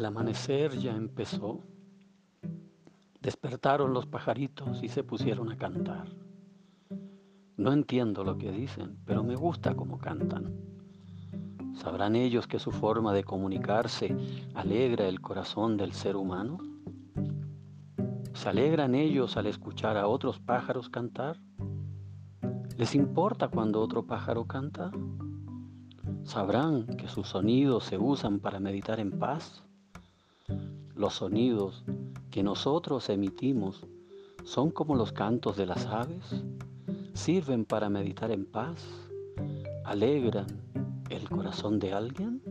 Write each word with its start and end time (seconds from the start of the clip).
El 0.00 0.06
amanecer 0.06 0.78
ya 0.78 0.96
empezó. 0.96 1.60
Despertaron 3.20 3.92
los 3.92 4.06
pajaritos 4.06 4.82
y 4.82 4.88
se 4.88 5.04
pusieron 5.04 5.52
a 5.52 5.58
cantar. 5.58 6.08
No 7.58 7.74
entiendo 7.74 8.24
lo 8.24 8.38
que 8.38 8.50
dicen, 8.50 8.96
pero 9.04 9.22
me 9.22 9.36
gusta 9.36 9.74
cómo 9.74 9.98
cantan. 9.98 10.56
¿Sabrán 11.74 12.16
ellos 12.16 12.46
que 12.46 12.58
su 12.58 12.70
forma 12.70 13.12
de 13.12 13.24
comunicarse 13.24 14.16
alegra 14.54 15.06
el 15.06 15.20
corazón 15.20 15.76
del 15.76 15.92
ser 15.92 16.16
humano? 16.16 16.56
¿Se 18.32 18.48
alegran 18.48 18.94
ellos 18.94 19.36
al 19.36 19.48
escuchar 19.48 19.98
a 19.98 20.08
otros 20.08 20.40
pájaros 20.40 20.88
cantar? 20.88 21.36
¿Les 22.78 22.94
importa 22.94 23.48
cuando 23.48 23.82
otro 23.82 24.06
pájaro 24.06 24.46
canta? 24.46 24.90
¿Sabrán 26.24 26.86
que 26.86 27.06
sus 27.06 27.28
sonidos 27.28 27.84
se 27.84 27.98
usan 27.98 28.40
para 28.40 28.60
meditar 28.60 28.98
en 28.98 29.18
paz? 29.18 29.62
Los 31.00 31.14
sonidos 31.14 31.82
que 32.30 32.42
nosotros 32.42 33.08
emitimos 33.08 33.86
son 34.44 34.70
como 34.70 34.94
los 34.94 35.12
cantos 35.12 35.56
de 35.56 35.64
las 35.64 35.86
aves, 35.86 36.22
sirven 37.14 37.64
para 37.64 37.88
meditar 37.88 38.30
en 38.30 38.44
paz, 38.44 38.86
alegran 39.86 40.46
el 41.08 41.26
corazón 41.26 41.78
de 41.78 41.94
alguien. 41.94 42.42